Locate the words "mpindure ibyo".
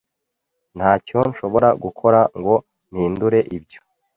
2.91-3.79